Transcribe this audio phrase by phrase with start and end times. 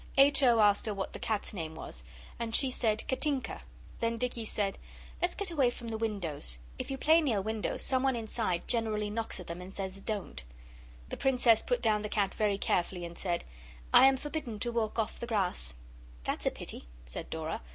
[0.17, 0.41] H.
[0.41, 0.59] O.
[0.61, 2.03] asked her what the cat's name was,
[2.39, 3.61] and she said 'Katinka.'
[3.99, 4.79] Then Dicky said
[5.21, 9.11] 'Let's get away from the windows; if you play near windows some one inside generally
[9.11, 10.41] knocks at them and says "Don't".'
[11.09, 13.43] The Princess put down the cat very carefully and said
[13.93, 15.75] 'I am forbidden to walk off the grass.'
[16.23, 17.61] 'That's a pity,' said Dora.